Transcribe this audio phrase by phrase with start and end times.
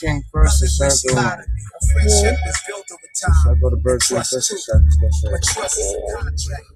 [0.00, 1.14] King first or Nothing should I when she go?
[1.16, 1.60] lied to me.
[1.66, 3.08] A friendship is built over
[3.42, 4.58] Should I go to Burger King first or too.
[4.58, 6.75] should I just go But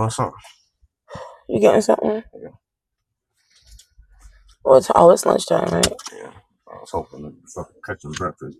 [0.00, 0.40] You want something?
[1.50, 2.22] You getting something?
[2.34, 2.48] Yeah.
[4.64, 5.92] Well, it's, oh, it's lunchtime, right?
[6.16, 6.30] Yeah.
[6.68, 8.56] I was hoping to fucking catch some breakfast.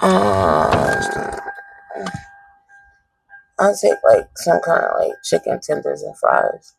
[0.00, 1.40] Um,
[3.60, 6.74] I'll take like some kind of like chicken tenders and fries.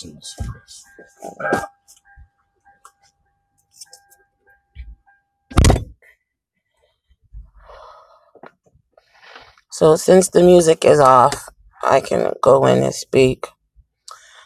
[0.00, 0.84] Jesus Christ.
[9.70, 11.48] So since the music is off,
[11.86, 13.46] I can go in and speak.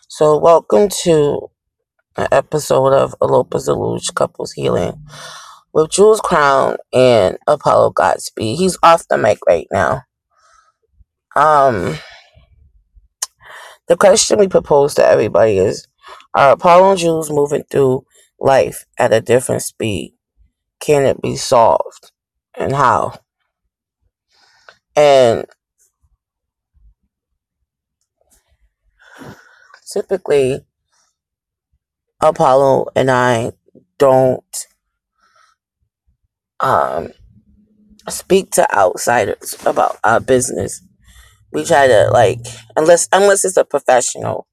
[0.09, 1.50] So welcome to
[2.16, 5.04] an episode of Alopa Zaluge Couples Healing
[5.72, 8.59] with Jules Crown and Apollo Godspeed.
[8.59, 10.03] He's off the mic right now.
[11.37, 11.98] Um,
[13.87, 15.87] the question we propose to everybody is:
[16.34, 18.04] Are Apollo and Jules moving through
[18.41, 20.16] life at a different speed?
[20.81, 22.10] Can it be solved,
[22.56, 23.21] and how?
[24.97, 25.47] And
[29.98, 30.64] typically,
[32.22, 33.53] Apollo and I
[33.98, 34.66] don't
[36.60, 37.10] um
[38.09, 40.82] speak to outsiders about our business.
[41.53, 42.38] We try to like
[42.76, 44.47] unless unless it's a professional.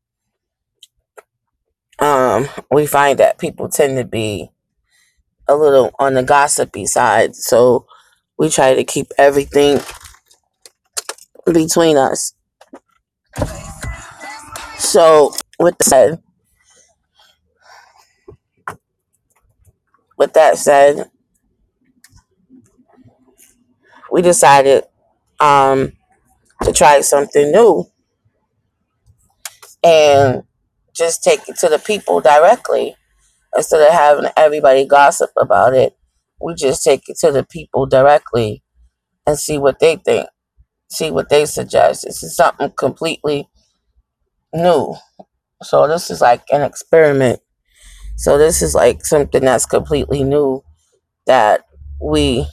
[2.00, 4.50] Um, we find that people tend to be
[5.48, 7.86] a little on the gossipy side, so
[8.38, 9.80] we try to keep everything
[11.46, 12.34] between us.
[14.78, 16.24] So, with that said,
[20.18, 21.10] with that said,
[24.12, 24.84] we decided
[25.40, 25.92] um
[26.64, 27.86] to try something new
[29.84, 30.44] and
[30.96, 32.96] just take it to the people directly
[33.56, 35.98] instead of having everybody gossip about it.
[36.42, 38.64] We just take it to the people directly
[39.28, 40.30] and see what they think,
[40.90, 42.04] see what they suggest.
[42.06, 43.50] This is something completely
[44.56, 44.96] new.
[45.62, 47.40] So this is like an experiment.
[48.18, 50.64] So this is like something that's completely new
[51.28, 51.66] that
[52.02, 52.48] we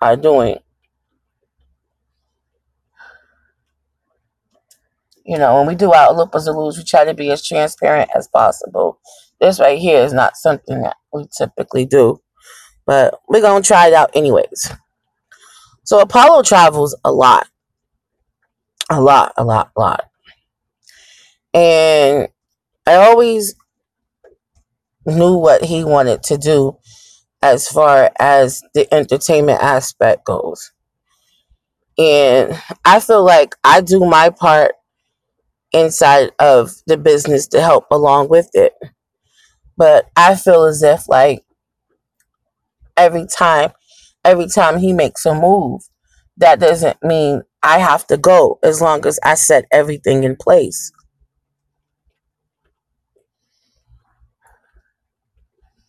[0.00, 0.58] are doing.
[5.24, 8.28] You know, when we do our Olympus Illusion, we try to be as transparent as
[8.28, 9.00] possible.
[9.40, 12.20] This right here is not something that we typically do,
[12.86, 14.70] but we're going to try it out anyways.
[15.84, 17.48] So Apollo travels a lot,
[18.88, 20.10] a lot, a lot, a lot.
[21.56, 22.28] And
[22.86, 23.54] I always
[25.06, 26.78] knew what he wanted to do
[27.42, 30.72] as far as the entertainment aspect goes.
[31.98, 34.72] And I feel like I do my part
[35.72, 38.74] inside of the business to help along with it.
[39.76, 41.44] But I feel as if like
[42.96, 43.70] every time
[44.24, 45.82] every time he makes a move,
[46.36, 50.90] that doesn't mean I have to go as long as I set everything in place.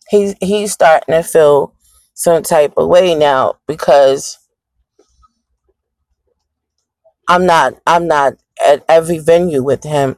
[0.08, 1.74] He's he's starting to feel
[2.14, 4.38] some type of way now because
[7.28, 8.34] I'm not I'm not
[8.66, 10.16] at every venue with him.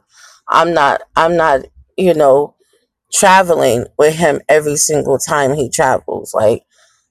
[0.48, 1.62] I'm not I'm not,
[1.96, 2.54] you know,
[3.12, 6.32] traveling with him every single time he travels.
[6.34, 6.62] Like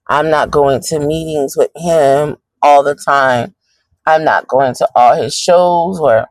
[0.07, 3.55] I'm not going to meetings with him all the time.
[4.05, 6.27] I'm not going to all his shows or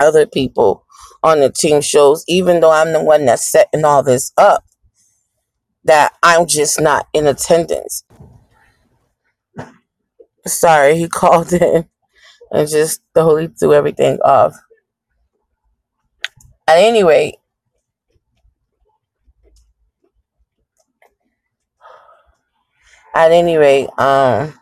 [0.00, 0.84] other people
[1.22, 4.64] on the team shows, even though I'm the one that's setting all this up,
[5.84, 8.04] that I'm just not in attendance.
[10.46, 11.88] Sorry, he called in
[12.52, 14.56] and just totally threw everything off.
[16.68, 17.36] At any rate,
[23.14, 24.54] at any rate, um,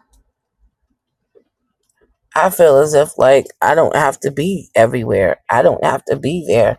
[2.35, 5.39] I feel as if like I don't have to be everywhere.
[5.51, 6.79] I don't have to be there.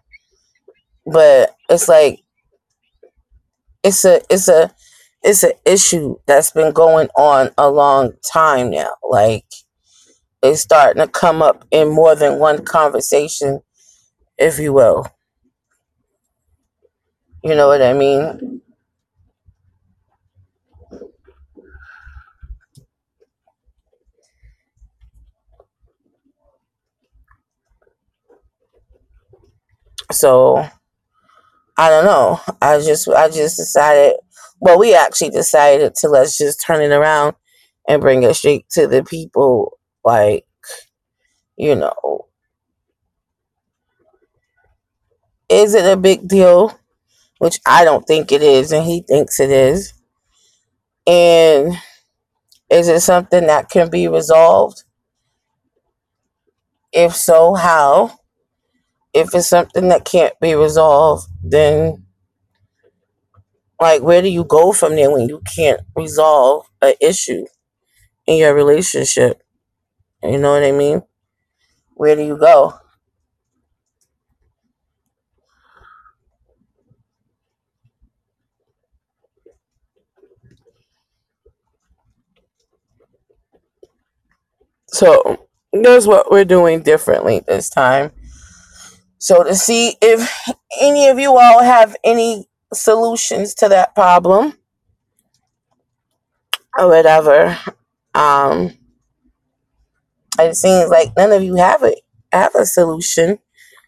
[1.05, 2.19] But it's like
[3.87, 4.71] it's a it's a
[5.23, 8.91] it's an issue that's been going on a long time now.
[9.09, 9.45] Like
[10.43, 13.61] it's starting to come up in more than one conversation,
[14.37, 15.07] if you will.
[17.43, 18.61] You know what I mean?
[30.11, 30.65] So
[31.77, 32.39] I don't know.
[32.61, 34.15] I just I just decided
[34.59, 37.35] well we actually decided to let's just turn it around
[37.87, 40.45] and bring it straight to the people like,
[41.57, 42.27] you know,
[45.49, 46.77] is it a big deal?
[47.39, 49.93] Which I don't think it is and he thinks it is.
[51.07, 51.73] And
[52.69, 54.83] is it something that can be resolved?
[56.91, 58.19] If so, how?
[59.17, 62.05] If it's something that can't be resolved, then
[63.79, 67.45] like where do you go from there when you can't resolve an issue
[68.27, 69.41] in your relationship?
[70.23, 71.03] You know what I mean?
[71.95, 72.75] Where do you go?
[84.87, 88.11] So that's what we're doing differently this time.
[89.19, 90.29] So to see if
[90.79, 94.53] any of you all have any solutions to that problem
[96.77, 97.57] or whatever.
[98.13, 98.73] Um
[100.39, 101.99] it seems like none of you have it
[102.31, 103.39] have a solution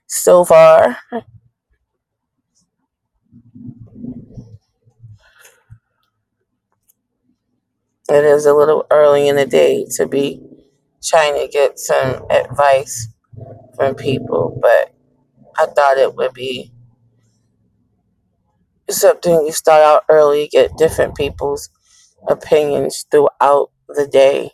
[0.08, 0.98] so far.
[8.10, 10.42] It is a little early in the day to be
[11.04, 13.08] trying to get some advice
[13.76, 14.94] from people, but
[15.60, 16.72] I thought it would be
[18.90, 21.70] something you start out early, get different people's
[22.28, 24.52] opinions throughout the day.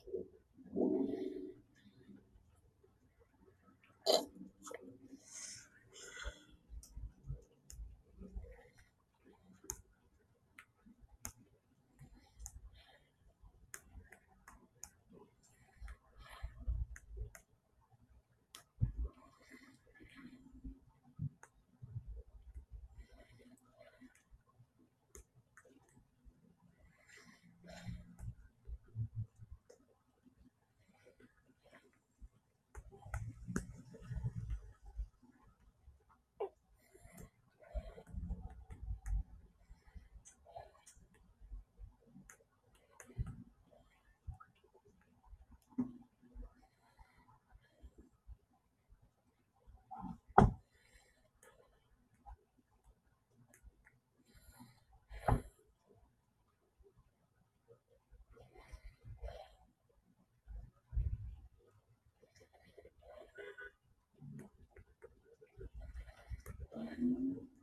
[67.00, 67.55] Amen.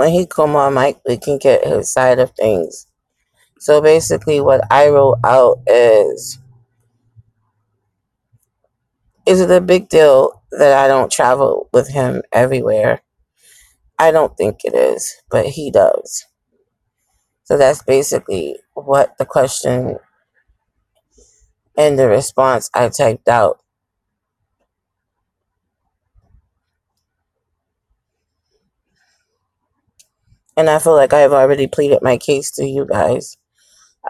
[0.00, 2.86] When he come on mic, we can get his side of things.
[3.58, 6.38] So basically, what I wrote out is:
[9.26, 13.02] Is it a big deal that I don't travel with him everywhere?
[13.98, 16.24] I don't think it is, but he does.
[17.44, 19.98] So that's basically what the question
[21.76, 23.60] and the response I typed out.
[30.56, 33.36] And I feel like I've already pleaded my case to you guys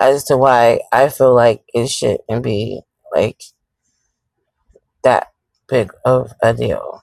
[0.00, 2.82] as to why I feel like it shouldn't be
[3.14, 3.42] like
[5.02, 5.28] that
[5.68, 7.02] big of a deal.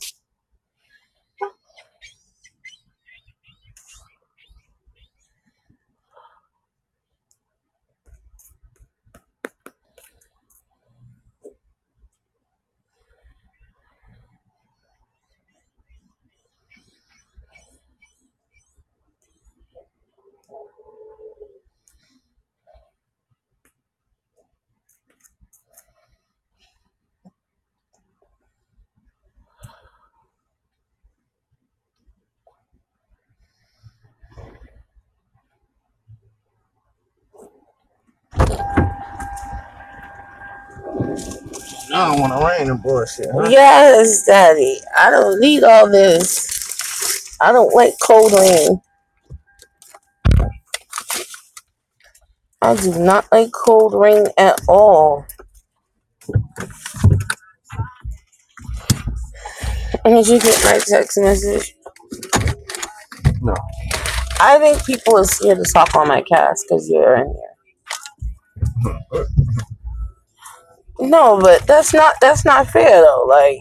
[41.93, 43.47] I don't want to rain and bullshit, huh?
[43.49, 44.79] Yes, Daddy.
[44.97, 47.37] I don't need all this.
[47.41, 48.81] I don't like cold rain.
[52.61, 55.25] I do not like cold rain at all.
[60.05, 61.75] Did you get my text message?
[63.41, 63.55] No.
[64.39, 69.27] I think people are scared to talk on my cast because you're in here.
[71.01, 73.25] No, but that's not that's not fair though.
[73.27, 73.57] Like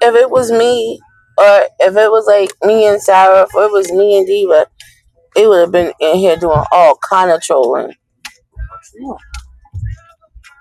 [0.00, 1.00] if it was me
[1.38, 4.66] or if it was like me and Sarah, if it was me and Diva,
[5.36, 7.94] it would have been in here doing all kind of trolling.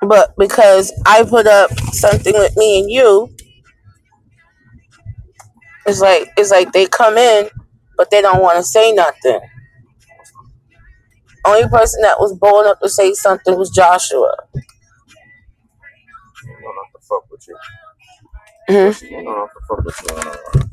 [0.01, 3.29] But because I put up something with me and you,
[5.85, 7.49] it's like it's like they come in,
[7.97, 9.39] but they don't want to say nothing.
[11.45, 14.35] Only person that was bold enough to say something was Joshua.
[17.07, 17.57] Fuck with you.
[18.69, 19.01] Mhm.
[19.01, 20.15] You don't have to fuck with you.
[20.15, 20.63] Uh,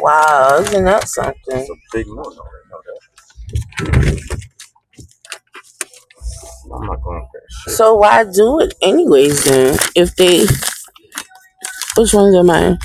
[0.00, 1.36] Wow, isn't that something?
[1.48, 2.22] it's a big no no.
[2.30, 3.00] They know that.
[6.74, 7.74] I'm not going for that shit.
[7.74, 9.78] So why do it anyways then?
[9.94, 10.44] If they,
[11.96, 12.78] which ones are mine?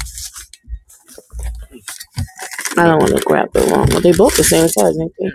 [2.77, 4.01] I don't want to grab the wrong one.
[4.03, 5.31] They both the same size, ain't they?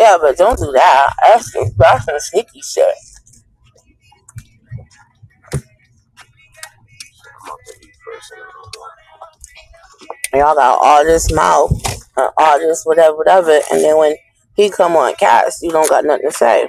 [0.00, 1.14] Yeah, but don't do that.
[1.26, 2.94] That's that's some sneaky shit.
[10.32, 11.70] Y'all got all this mouth,
[12.16, 14.16] and all this whatever, whatever, and then when
[14.54, 16.66] he come on cast, you don't got nothing to say.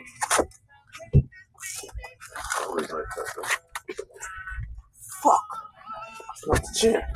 [5.23, 5.45] Fuck.
[6.43, 7.13] Forgot the chair.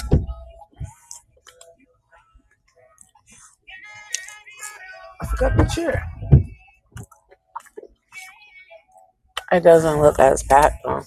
[5.35, 6.01] I forgot the chair.
[9.51, 11.01] It doesn't look as bad though.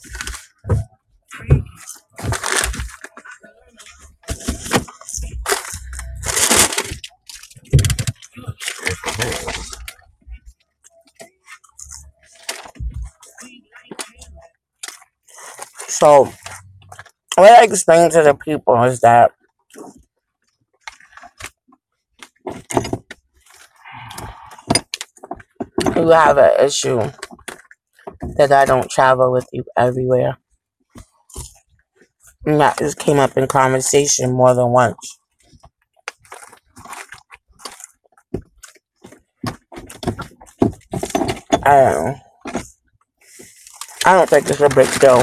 [15.89, 16.31] So
[17.37, 19.33] what I explain to the people is that
[26.11, 27.01] have an issue
[28.37, 30.39] that I don't travel with you everywhere.
[32.45, 35.19] And that just came up in conversation more than once.
[41.63, 42.19] I don't.
[44.07, 45.19] I don't think it's a big deal.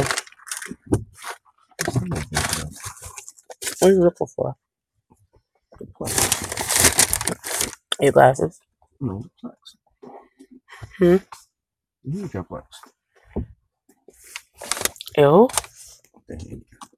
[3.79, 4.55] What are you looking for?
[7.99, 8.59] Your glasses?
[8.99, 9.25] No.
[10.97, 11.17] Hmm?
[12.05, 12.63] The handicap plex.
[15.17, 15.49] Ew.
[16.29, 16.89] The handicap,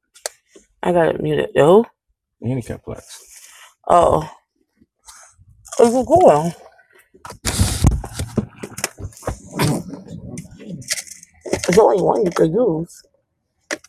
[0.83, 1.49] I got it muted.
[1.55, 1.83] Ew.
[2.39, 3.01] the handicap plex.
[3.87, 4.29] Oh.
[5.79, 6.53] Where's it going?
[11.67, 13.01] There's only one you could use.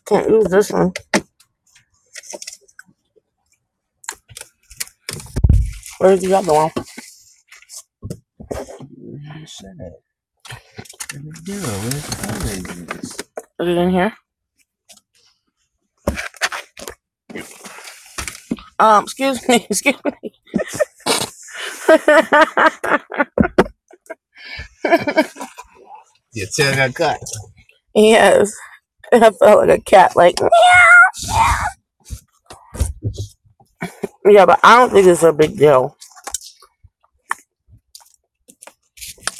[0.07, 0.93] Can't use this one.
[5.99, 6.71] Where's the other one?
[9.01, 10.03] You said it.
[11.13, 11.53] Where'd it go?
[11.53, 13.11] Where's the always is?
[13.13, 14.13] Is it in here?
[18.79, 20.33] Um, excuse me, excuse me.
[26.33, 27.19] Your tail got cut.
[27.95, 28.53] yes.
[29.13, 30.39] I felt like a cat, like,
[34.25, 35.97] yeah, but I don't think it's a big deal.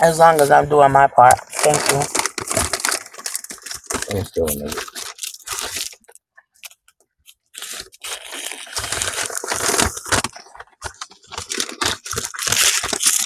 [0.02, 1.40] As long as I'm doing my part.
[1.40, 2.20] Thank you.
[4.18, 4.70] And still in there.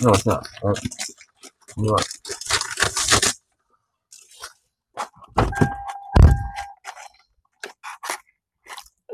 [0.02, 0.48] No, it's not.
[0.63, 0.74] Uh,
[1.78, 2.00] you are.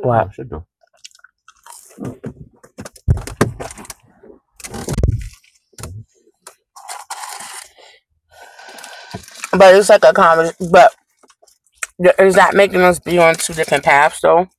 [0.03, 0.27] What?
[0.27, 0.65] I should do.
[9.59, 10.71] But it's like a conversation.
[10.71, 10.95] But
[12.19, 14.49] is that making us be on two different paths, though?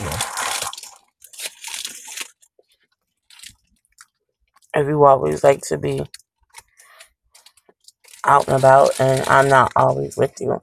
[0.00, 0.12] No.
[4.74, 6.02] If you always like to be
[8.26, 10.62] out and about, and I'm not always with you.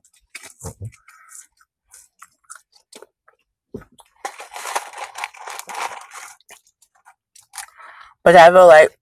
[8.24, 8.97] But I feel like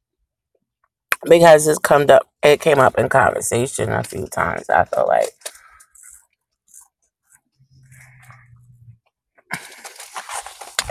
[1.30, 4.70] because it's come up, it came up in conversation a few times.
[4.70, 5.30] I feel like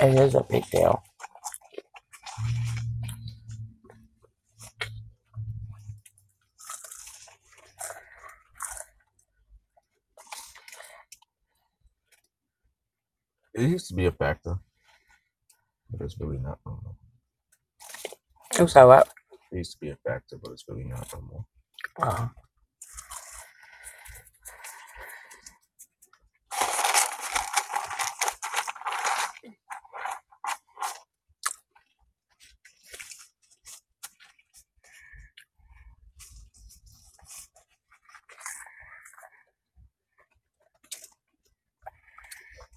[0.02, 1.02] it is a big deal.
[13.54, 14.56] It used to be a factor,
[15.90, 16.96] but it's really not no more.
[18.58, 19.23] I'm?
[19.52, 21.44] It used to be a factor, but it's really not no more.
[22.02, 22.30] Oh.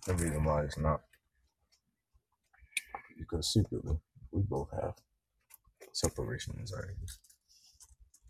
[0.05, 1.01] The reason why it's not
[3.17, 3.97] because secretly
[4.31, 4.93] we both have
[5.97, 6.93] separation anxiety.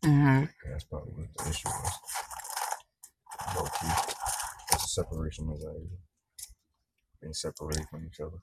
[0.03, 1.91] hmm that's probably what the issue is.
[3.55, 3.89] Both you.
[4.71, 5.89] It's a separation anxiety.
[7.21, 8.39] Being separated from each other.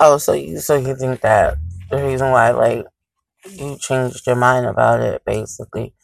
[0.00, 1.56] Oh, so you so you think that
[1.90, 2.84] the reason why like
[3.50, 5.94] you changed your mind about it, basically.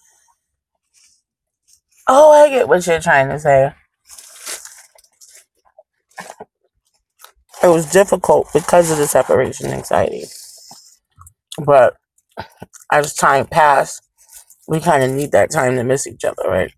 [2.08, 3.72] Oh, I get what you're trying to say.
[7.64, 10.26] It was difficult because of the separation anxiety,
[11.64, 11.96] but
[12.92, 14.02] as time passed,
[14.68, 16.72] we kind of need that time to miss each other, right?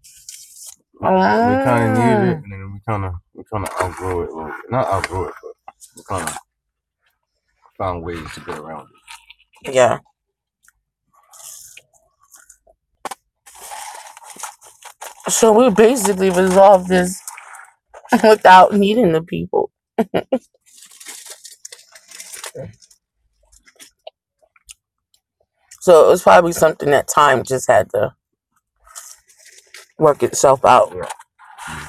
[1.42, 2.44] We kind of needed it, Mm.
[2.44, 4.70] and then we kind of we kind of outgrew it a little bit.
[4.70, 5.54] Not outgrew it, but
[5.96, 6.36] we kind of
[7.78, 9.74] found ways to get around it.
[9.74, 10.00] Yeah.
[15.28, 17.20] So we basically resolved this
[18.24, 19.70] without needing the people.
[25.86, 28.12] So it was probably something that time just had to
[30.00, 30.92] work itself out.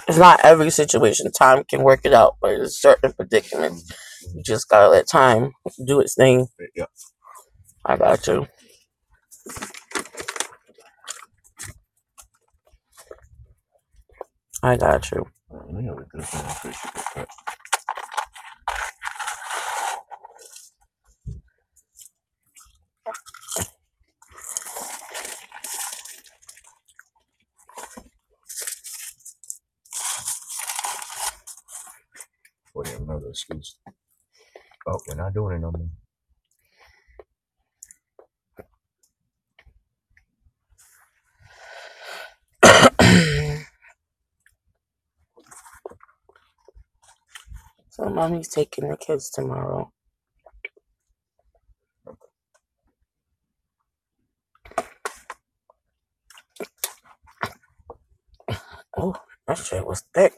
[0.08, 4.38] It's not every situation time can work it out, but in certain predicaments, mm-hmm.
[4.38, 6.46] you just gotta let time do its thing.
[6.76, 6.86] Yeah.
[7.84, 8.46] I got you.
[14.62, 15.26] I got you.
[15.72, 16.76] We have a good thing.
[17.16, 17.28] I'm that-
[32.84, 33.78] for you another excuse.
[34.88, 35.90] Oh, we're not doing it no more.
[47.90, 49.92] so mommy's taking the kids tomorrow.
[59.00, 60.34] Oh, that shit was thick.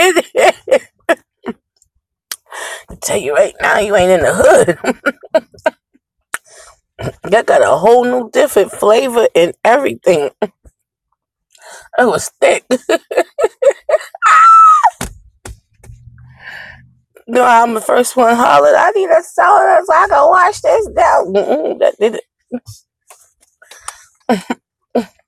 [0.00, 0.54] I
[3.02, 4.78] tell you right now, you ain't in the hood.
[7.24, 10.30] that got a whole new different flavor and everything.
[11.98, 12.64] It was thick.
[17.28, 18.74] No, I'm the first one hollered.
[18.74, 21.32] I need a soda so I can wash this down.
[21.78, 22.24] That did it.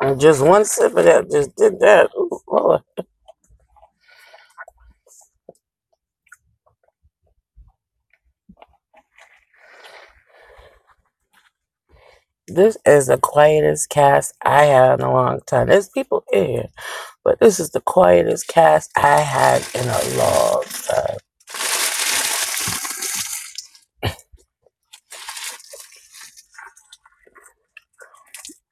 [0.00, 2.10] And just one sip of that just did that.
[2.16, 2.78] Ooh.
[12.48, 15.68] This is the quietest cast I had in a long time.
[15.68, 16.68] There's people in here,
[17.24, 21.18] but this is the quietest cast I had in a long time.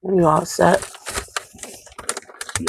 [0.05, 0.94] You all set?
[2.57, 2.67] I'm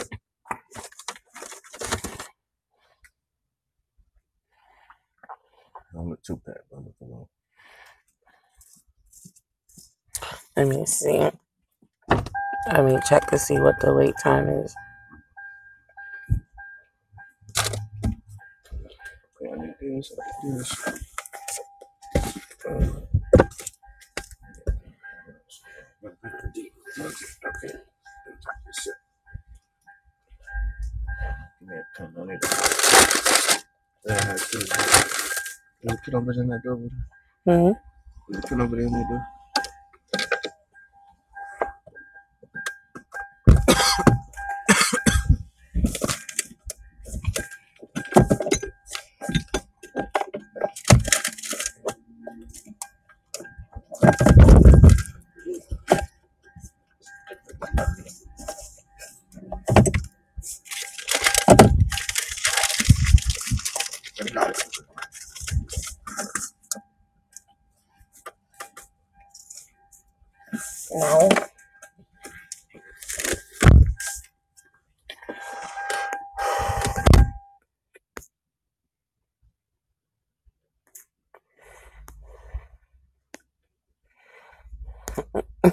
[6.11, 6.91] a two pack, brother.
[6.99, 7.25] Come on.
[10.57, 11.29] Let me see.
[12.67, 14.75] I mean, check to see what the wait time is.
[19.41, 20.11] Okay, I need this.
[20.19, 21.04] I need this.
[37.45, 37.75] Can
[38.35, 39.34] you put over there in that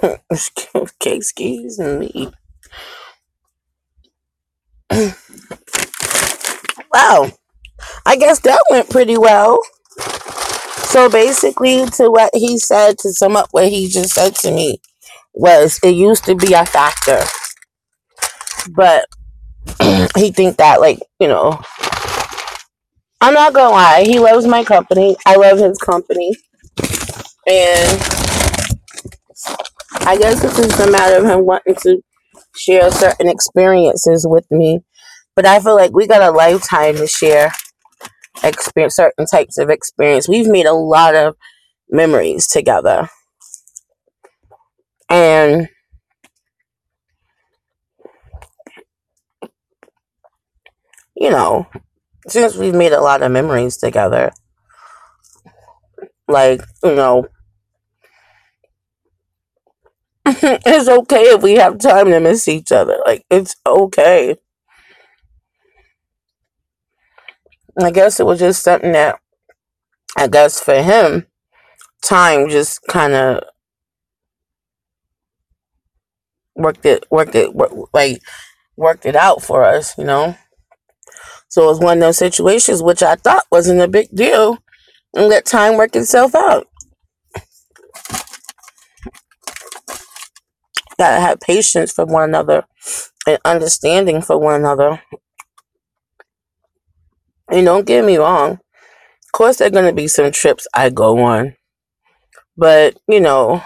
[0.02, 0.18] okay,
[1.16, 2.32] excuse me.
[6.92, 7.30] Wow.
[8.06, 9.60] I guess that went pretty well.
[10.84, 14.80] So basically, to what he said, to sum up what he just said to me,
[15.34, 17.20] was it used to be a factor,
[18.74, 19.06] but
[20.16, 21.60] he think that like you know,
[23.22, 25.16] I'm not gonna lie, he loves my company.
[25.24, 26.34] I love his company,
[27.46, 28.31] and
[30.04, 32.02] I guess it's just a matter of him wanting to
[32.56, 34.80] share certain experiences with me.
[35.36, 37.52] But I feel like we got a lifetime to share
[38.42, 40.28] experience certain types of experience.
[40.28, 41.36] We've made a lot of
[41.88, 43.08] memories together.
[45.08, 45.68] And
[51.14, 51.66] you know,
[52.26, 54.32] since we've made a lot of memories together,
[56.28, 57.26] like, you know,
[60.26, 62.98] it's okay if we have time to miss each other.
[63.06, 64.36] Like, it's okay.
[67.80, 69.18] I guess it was just something that
[70.16, 71.26] I guess for him,
[72.02, 73.44] time just kind of
[76.54, 78.22] worked it, worked it, wor- like
[78.76, 80.36] worked it out for us, you know.
[81.48, 84.58] So it was one of those situations which I thought wasn't a big deal,
[85.14, 86.68] and let time work itself out.
[91.02, 92.64] Gotta have patience for one another
[93.26, 95.02] and understanding for one another.
[97.50, 101.20] And don't get me wrong, of course, there are gonna be some trips I go
[101.20, 101.56] on,
[102.56, 103.62] but you know,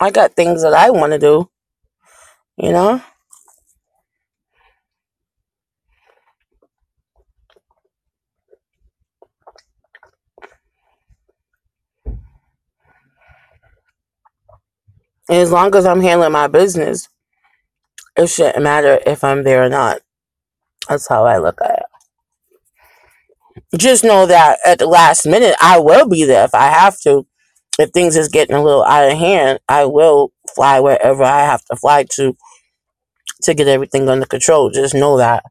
[0.00, 1.48] I got things that I want to do.
[2.56, 3.02] You know,
[15.28, 17.08] and as long as I'm handling my business,
[18.16, 20.00] it shouldn't matter if I'm there or not.
[20.88, 23.78] That's how I look at it.
[23.78, 27.26] Just know that at the last minute, I will be there if I have to.
[27.78, 31.64] If things is getting a little out of hand, I will fly wherever I have
[31.66, 32.36] to fly to
[33.44, 34.70] to get everything under control.
[34.70, 35.44] Just know that.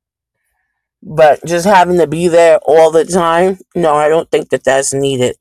[1.03, 4.93] But just having to be there all the time, no, I don't think that that's
[4.93, 5.35] needed.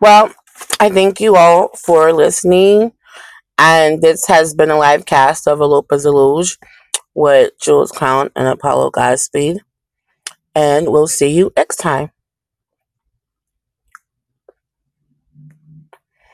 [0.00, 0.32] Well,
[0.78, 2.92] I thank you all for listening.
[3.58, 6.58] And this has been a live cast of Elopa Deluge
[7.14, 9.60] with Jules Crown and Apollo Godspeed.
[10.54, 12.10] And we'll see you next time.